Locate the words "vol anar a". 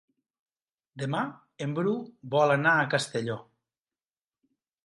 2.37-2.91